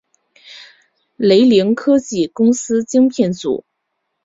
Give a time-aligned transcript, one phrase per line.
[1.17, 3.63] 雷凌科技公司晶片组。